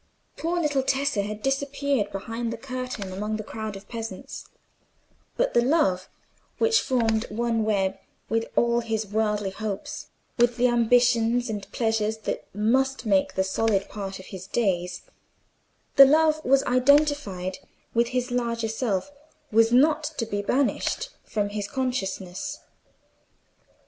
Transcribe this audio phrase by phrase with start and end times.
[0.35, 4.49] Poor little Tessa had disappeared behind the curtain among the crowd of peasants;
[5.37, 6.09] but the love
[6.57, 10.07] which formed one web with all his worldly hopes,
[10.39, 15.05] with the ambitions and pleasures that must make the solid part of his days—the
[16.05, 17.59] love that was identified
[17.93, 22.61] with his larger self—was not to be banished from his consciousness.